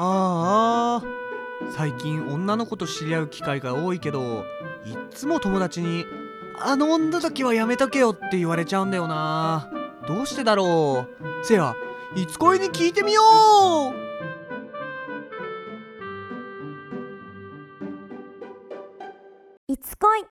[0.00, 4.44] ああ最近女の子と知り合う機会が多いけど
[4.86, 6.06] いっつも友達に
[6.60, 9.68] 「あの女だけはやめとけよ」って言われちゃうんだよな。
[10.06, 11.44] どうしてだろう？
[11.44, 11.74] せや
[12.14, 13.22] いつ恋に聞いてみよ
[13.92, 13.94] う。
[19.66, 20.24] いつ恋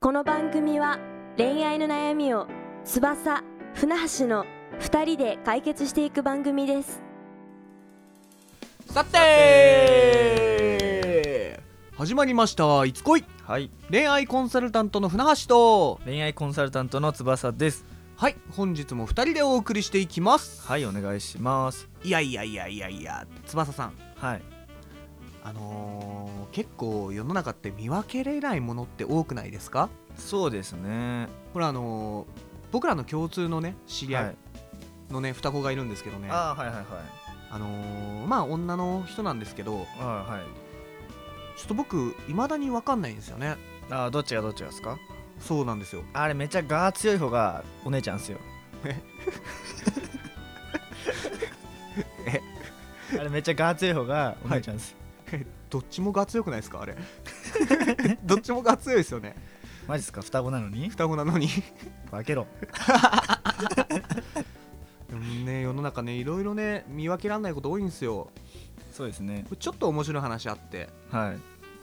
[0.00, 0.98] この番組は
[1.36, 2.46] 恋愛の悩みを
[2.84, 3.42] 翼
[3.74, 4.46] 船橋の
[4.78, 7.02] 2人で解決していく番組です。
[8.86, 10.44] さて。
[11.96, 12.84] 始まりました。
[12.84, 13.70] いつ恋はい。
[13.90, 16.00] 恋愛コンサルタントの船橋と。
[16.04, 17.84] 恋愛コンサルタントの翼です。
[18.16, 18.36] はい。
[18.52, 20.62] 本日も2人でお送りしていきます。
[20.66, 21.88] はいお願いします。
[22.04, 23.94] いやいやいやいやいや翼さん。
[24.16, 24.42] はい。
[25.42, 29.88] あのー、結構世の中って見分けれないものって多くないですか？
[30.16, 31.28] そうですね。
[31.52, 32.26] これあのー
[32.72, 34.36] 僕らの共通のね知り合はい。
[35.10, 36.28] いのね、双子がいるんですけどね。
[36.30, 36.84] ああーはいはいはい
[37.58, 40.42] のーまあ女の人なんですけどあーはい。
[41.58, 43.56] ちょっと僕未だに分かんないんですよね。
[43.90, 44.98] あーどっちがどっちがですか？
[45.40, 46.02] そうなんですよ。
[46.12, 48.38] あれめっちゃガー強い方がお姉ちゃんっすよ。
[48.84, 49.00] え？
[53.18, 54.96] あれめっちゃガー強い方がお姉ちゃんっす、
[55.70, 56.80] どっちもが強くないですか？
[56.82, 56.96] あれ。
[58.24, 59.36] どっちもが強いですよね。
[59.86, 60.22] マジっすか？
[60.22, 60.88] 双子なのに？
[60.88, 61.48] 双子なのに。
[62.10, 62.46] 化けろ
[65.84, 68.30] 中ねいろいろね見分けられないこと多いんですよ。
[68.92, 69.46] そうですね。
[69.58, 70.88] ちょっと面白い話あって。
[71.10, 71.36] はい。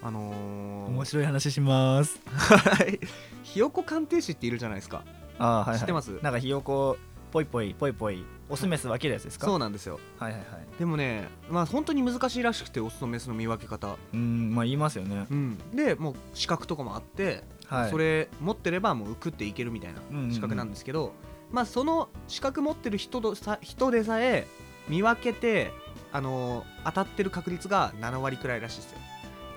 [0.00, 2.20] あのー、面白い話します。
[2.26, 3.00] はい。
[3.42, 5.02] ひよこ鑑定士っているじゃないですか。
[5.38, 6.18] あーはい、はい、知ってます？
[6.22, 6.96] なんかひよこ
[7.32, 9.46] ぽいぽいぽいぽいオスメス分けるやつですか？
[9.46, 9.98] そうなんですよ。
[10.18, 10.48] はいはいはい。
[10.78, 13.88] でもねまあ本当に難しいらしくてオスとメスの見分け方。
[13.88, 15.26] うーんまあ言いますよね。
[15.30, 15.58] うん。
[15.74, 17.90] でもう資格とかもあって、はい。
[17.90, 20.32] それ持ってればもう食っていけるみたいうんうんうなん。
[20.32, 21.12] 資格なんですけど、
[21.50, 24.46] まあその資格持ってる人とさ人でさえ
[24.88, 25.72] 見分けて
[26.12, 28.98] あのー当たってる確率が7割くらいらしいですよ。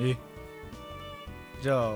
[0.00, 0.16] え？
[1.62, 1.92] じゃあ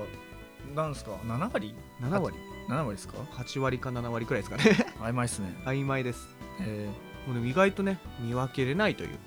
[0.75, 2.37] なんですか？7割？7割。
[2.69, 4.93] 7割ですか？8割か7割くらいですかね。
[4.99, 5.55] 曖昧っすね。
[5.65, 6.27] 曖昧です。
[6.61, 6.89] え。
[7.27, 9.19] もうね意外とね見分けれないという。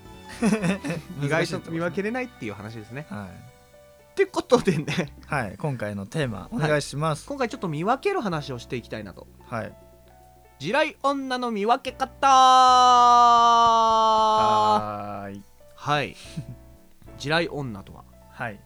[0.43, 3.07] ー 意外と見分けれないっていう話ですね。
[3.11, 3.29] は
[4.13, 5.13] ってことでね。
[5.31, 7.27] い、はい、今回のテーマお願いします。
[7.27, 9.27] 今回ちょっと見分ける話をしていきたいなと。
[9.49, 9.86] はい
[10.59, 12.27] 地雷女の見分け方。
[12.27, 15.43] はーい。
[15.75, 16.17] はい。
[17.19, 18.05] 地雷女とは？
[18.31, 18.59] はい。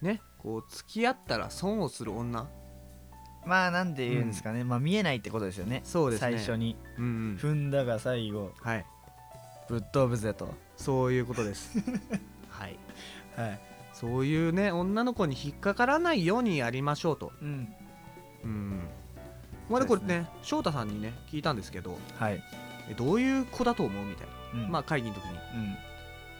[0.00, 0.20] ね？
[0.38, 2.48] こう付き合ったら損をする女？
[3.46, 5.82] まあなんで言うんですかね、まあ見えないってことですよね。
[5.84, 6.32] そうですね。
[6.32, 6.76] 最初に。
[6.98, 7.36] うんうん。
[7.40, 8.52] 踏んだが最後。
[8.60, 8.84] はい。
[9.68, 10.52] ぶっ飛ぶぜと。
[10.76, 11.78] そういうことです。
[12.50, 12.76] はい。
[13.36, 13.60] はい。
[13.92, 17.30] そういうね女の子に引っかからないようにやりましょうと。
[17.40, 17.72] うん。
[18.42, 18.88] うん
[19.72, 22.42] まあでこれね翔太さんにね聞いたんですけどはい。
[22.90, 24.70] えどういう子だと思うみたいな、うん。
[24.70, 25.30] まあ会議の時に。
[25.30, 25.76] うん。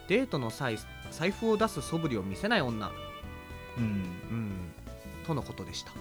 [0.07, 0.77] デートの際
[1.11, 2.91] 財布を出す素振りを見せない女。
[3.77, 3.83] うん。
[3.83, 4.73] うん。
[5.25, 5.91] とのことでした。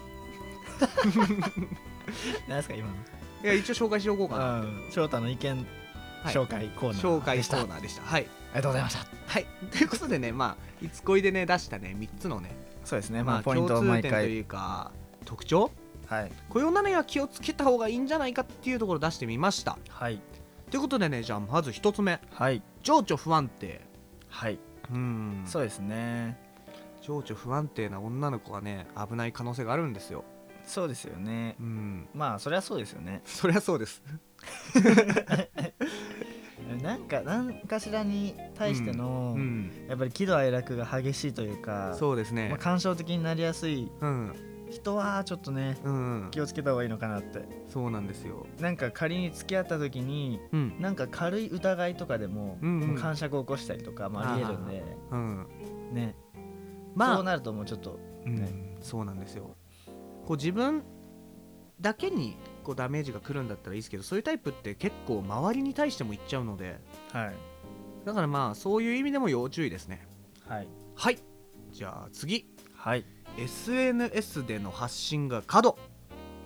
[2.49, 2.95] 何ですか今の？
[3.45, 4.61] いや一応紹介しておこうかな。
[4.61, 4.89] うん。
[4.91, 5.67] 翔太の意見
[6.23, 6.35] はい。
[6.35, 7.59] 紹介コーナー紹介でした。
[7.59, 8.03] コーナーでした。
[8.03, 8.23] はい。
[8.23, 9.07] ありがとうございました。
[9.27, 9.47] はい。
[9.71, 12.55] ということでねまあいつ恋でね出したね3つのね。
[12.85, 13.23] そうですね。
[13.23, 14.91] まあまあポイントを共毎回というか
[15.25, 15.71] 特徴
[16.13, 16.33] はい。
[16.51, 19.79] こういう女には気をつけた方がいいんじゃないかっていうところを出してみました。
[19.89, 20.21] はい。
[20.71, 22.21] ということでねじゃあまず1つ目。
[22.31, 22.63] はい。
[22.83, 23.81] 情緒不安定。
[24.29, 24.59] はい。
[24.93, 25.43] うん。
[25.47, 26.39] そうですね。
[27.01, 30.25] 情緒不安定な女の子はね危ない可能性があるんですよ。
[30.67, 31.57] そうですよね。
[31.59, 32.07] うん。
[32.15, 33.23] まあそりゃそうですよね。
[33.27, 34.03] そりゃそうです。
[36.83, 39.87] なんか何かしらに対しての、うん。
[39.89, 42.51] やっぱり喜怒哀楽が激しいというかそうですね。
[42.51, 46.29] まあ、感傷的になりやすいうん人はちょっとねうん。
[46.31, 47.45] 気をつけた方がいいのかなって。
[47.69, 48.47] そうなんですよ。
[48.61, 50.81] なんか仮に付き合った時にうん。
[50.81, 52.89] なんか軽い疑いとかでも,、うんうん。
[52.89, 54.83] もう感触を起こしたりとか、まあ、ありえるんで。
[55.11, 55.47] うん。
[55.93, 56.17] ね。
[56.95, 57.17] まあ。
[57.17, 58.37] そうなるともうちょっとうん。
[58.37, 59.55] ねそうなんですよ。
[60.27, 60.83] こう自分
[61.81, 66.79] だけにこうダメージが来るんだったらいいですけどそういうタイプって結構周りに対してもいっちゃうので。
[67.13, 67.35] はい。
[68.05, 70.07] だからまあそういう意味でも要注意ですね。
[70.49, 70.69] はい。
[70.95, 71.19] はい。
[71.71, 72.47] じゃあ次。
[72.75, 73.05] はい
[73.39, 75.79] SNS での発信が過度。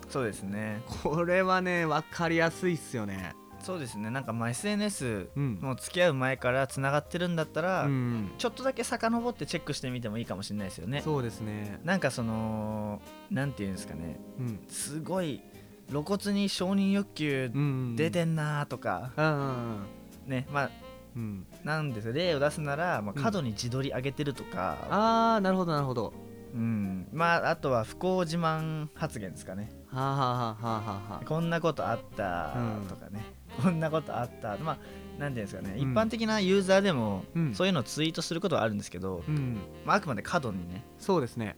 [0.08, 0.82] そうですね。
[1.02, 3.34] これはね分かりやすいっすよね。
[3.60, 4.10] そうですね。
[4.10, 5.58] なんかまあ SNS うん。
[5.60, 11.00] もう付き合う前からつながってるんだったら、うんちょっとだけ遡ってチェックしてみてもいいかもしれないですよね。
[11.02, 11.80] そうですね。
[11.84, 13.00] なんかその
[13.30, 14.20] なんていうんですかね。
[14.38, 14.60] うん。
[14.68, 15.42] すごい
[15.88, 20.70] 露骨に承認欲求うん出てんなーとか、うんねまあ
[21.16, 21.46] うん。
[21.64, 22.12] なんですよ。
[22.12, 23.22] 例を出すなら、まあ、うん。
[23.22, 26.12] 過度に自撮り上げてるとか、ああなるほどなるほど
[26.56, 27.08] うん。
[27.12, 29.70] まああとは不幸自慢発言ですかね。
[29.88, 31.24] はあはあはあはあはあはあ。
[31.26, 33.24] こんなことあったうんとかね、
[33.62, 34.56] こんなことあった。
[34.58, 34.78] まあ
[35.20, 35.92] なんていうんですかね、うん。
[35.92, 37.54] 一般的なユーザーでも、うん。
[37.54, 39.58] そういうのをツイートすることはあるんですけど、うん。
[39.84, 40.84] まあ、あくまで過度にね。
[40.98, 41.56] そうですね。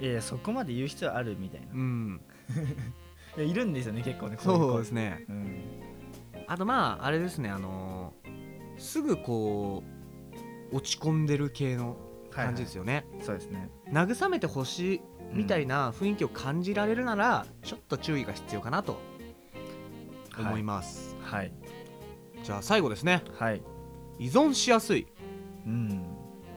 [0.00, 2.20] いやいやそこまで言う必要あるみたいな、いうん。
[3.38, 5.24] やいるんですよね結構ねそうですね。
[5.28, 5.62] うん。
[6.48, 8.34] あとまああれですねあのー
[8.76, 9.84] すぐこ
[10.72, 11.96] う落ち込んでる系の
[12.34, 13.70] 感じですよ、よね、そうですね。
[13.90, 15.00] 慰めてほしい
[15.32, 18.98] みたいな雰囲気を感じられるなら、ちょっと注意が必要かなと
[20.38, 21.52] 思います、はい。
[22.42, 23.22] じゃあ最後ですね。
[23.38, 23.62] はい。
[24.18, 25.06] 依存しやすい。
[25.66, 25.88] うん。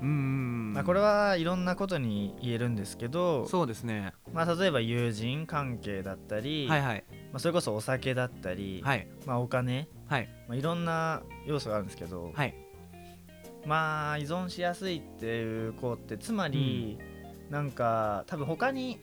[0.01, 0.73] うーん。
[0.73, 4.13] まあ、これはいろんなことに言えるんですけど、そうですね。
[4.33, 7.05] まあ、例えば友人関係だったり、はいはい。
[7.31, 9.07] まあ、それこそお酒だったり、はい。
[9.25, 10.29] まあ、お金、はい。
[10.47, 12.66] まあ、いろんな要素があるんですけど、はい
[13.67, 16.97] まあ依存しやすいっていう子ってつまり、
[17.49, 18.99] なんか多分他に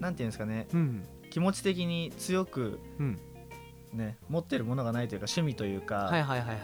[0.00, 1.02] なんていうんですかねうん。
[1.30, 3.18] 気持ち的に強くうん。
[3.92, 6.58] ね持ってるものがないというか趣味というか、はいはいはいはい。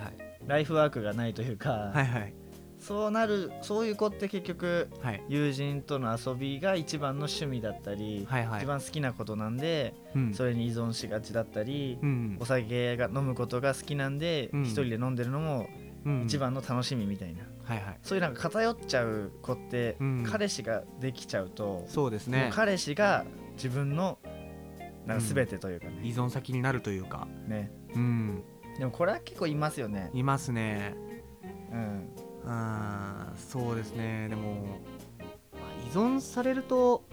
[0.47, 2.35] ライフワークがないというか、はいはい。
[2.81, 5.23] そうなるそういう子って結局はい。
[5.29, 8.63] 友人との遊びが一番の趣味だったり、はいはい。
[8.63, 10.35] 一番好きなことなんでうん。
[10.35, 12.37] それに依存しがちだったり、うん。
[12.41, 14.63] お酒が飲むことが好きなんで、うん。
[14.65, 15.92] 一人で飲んでるのもうん
[16.25, 17.99] 一番の楽しみみたいな、はいはい。
[18.03, 22.49] そういうなんか偏っちゃう子って、うん彼氏ができちゃうと、もそうですね。
[22.51, 24.19] う彼氏が自分の
[25.07, 27.29] なんかうん全てというか依ね,、存先になるというか。
[27.47, 27.71] ね。
[27.95, 28.43] うん。
[28.79, 30.11] でもこれは結構いますよね。
[30.15, 30.95] いますね。
[31.73, 32.09] うん。
[32.45, 34.29] あーそうですね。
[34.29, 34.81] でも、
[35.53, 37.05] まあ依存されると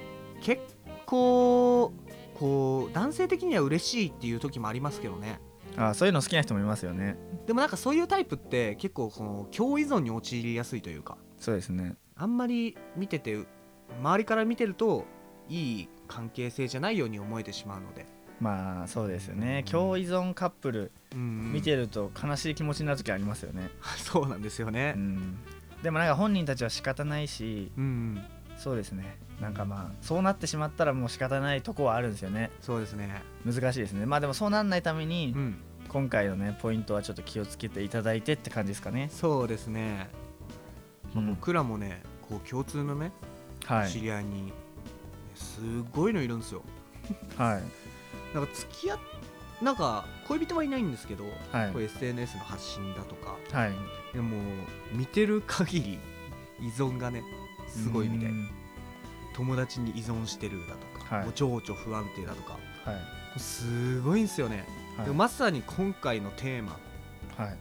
[0.42, 0.62] 結
[1.06, 1.92] 構
[2.36, 5.40] こう男性的には嬉しいっていう時もありますけどね
[5.80, 7.18] あそういうの好きな人もいますよね。
[7.48, 11.18] でもなんかそういうタイプって結構この共依存に陥りやすいというか。
[11.38, 11.96] そうですね。
[12.16, 13.46] あんまり見てて
[14.02, 15.06] 周りから見てると
[15.48, 18.06] いい関係性じゃないように思えてしまうので、
[18.42, 19.64] まあそうですよね。
[19.66, 19.72] うん。
[19.72, 21.54] 共依存カップルうん。
[21.54, 24.96] 見てると悲しい気持ちになる時ありますよね、そうなんですよね。
[24.98, 25.38] うん、
[25.82, 28.22] でもなんか本人たちは仕方ないしうん、
[28.58, 29.18] そうですね。
[29.40, 32.52] なんかまあそうなってしまったらもう仕方ないとこはあるんですよね。
[32.60, 33.22] そうですね。
[33.46, 34.06] 難しいですね。
[34.06, 40.10] まあでもそうなんないためにうん今回のねポイントはちょっと気をつけていただいてって感じですかね、そうですね、
[41.14, 41.36] まあうん。
[41.36, 43.12] 僕らもねこう共通のね、
[43.66, 43.90] はい。
[43.90, 44.54] 知り合いにね
[45.36, 45.60] す
[45.94, 46.62] ごいのいるんですよ。
[47.38, 48.36] はい。
[48.36, 49.00] なんか付き合っ
[49.62, 51.72] なんか恋人はいないんですけど、はい。
[51.72, 53.36] こう SNS の発信だとか。
[53.52, 53.74] はい。
[54.14, 54.38] でも
[54.94, 56.00] 見てる限り
[56.60, 57.24] 依存がね
[57.68, 58.50] すごいみたいうん。
[59.34, 61.26] 友達に依存してるだとか、はい。
[61.26, 62.60] もう情緒不安定だとか。
[62.86, 63.40] はい。
[63.40, 64.66] すごいんですよね、
[65.00, 65.06] はい。
[65.06, 66.78] でもまさに今回のテーマ。
[67.38, 67.58] はい。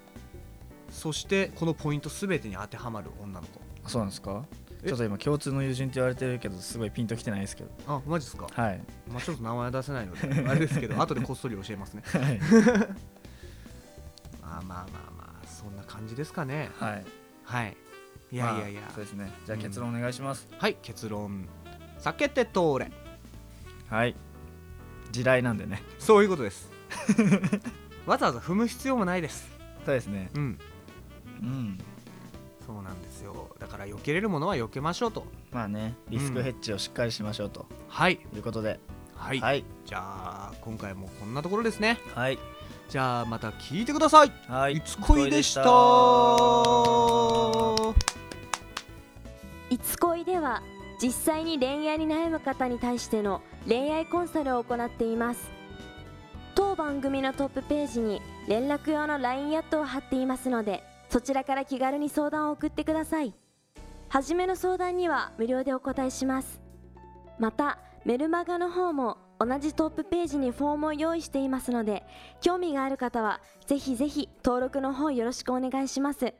[0.90, 3.60] そしてこのポイント全てに当てはまる女の子。
[3.84, 4.44] あそうなんですか？
[4.82, 4.88] え？
[4.88, 7.70] ちょっと今共通の友人って言われてるけどすごいピンときてないですけど。
[7.86, 8.46] あマジですか？
[8.52, 8.80] はい。
[9.10, 12.02] まあちょっと名前は出せないので あれですけど後でこっそり教えますね。
[12.06, 12.40] はい。
[14.42, 14.86] まあまあまあ
[15.16, 16.70] まあそんな感じですかね。
[16.78, 17.04] はい。
[17.44, 17.76] はい。
[18.30, 19.32] いやいやいや、まあそうですね。
[19.46, 21.46] じゃあ結論お願いします、はい結論。
[22.00, 22.90] 避けて通れ。
[23.88, 24.14] はい。
[25.10, 25.82] 地雷なんでね。
[25.98, 26.70] そういうことです
[28.06, 29.48] わざわざ踏む必要もないです。
[29.84, 30.30] そうですね。
[30.34, 30.58] うん。
[31.42, 31.78] うん。
[32.66, 33.48] そうなんですよ。
[33.58, 35.26] だから避けれるものは避けましょうと。
[35.52, 37.66] まあねリスクヘッジをしっかりしましょうと。
[37.88, 38.20] はい。
[38.34, 38.80] いうことで、
[39.14, 39.64] はい、はい。
[39.84, 41.98] じゃあ今回もこんなところですね。
[42.14, 42.38] はい。
[42.88, 44.32] じゃあまた聞いてください。
[44.48, 44.74] はい。
[44.74, 45.62] いつこいでした。
[49.70, 50.62] いつ恋では
[51.00, 55.57] 実際に恋愛に悩む方に対しての恋愛コンサルを行っています
[56.58, 63.32] 当番組のトップページに連絡用の LINE アットを貼っていますのでそちらから気軽に相談を送ってください。
[64.08, 66.60] 初めの相談には無料でお答えします。
[67.38, 72.02] またメルマガの方も同じトップページにフォームを用意していますので
[72.40, 76.34] 興味がある方はぜひぜひ登録の方よろしくお願いします。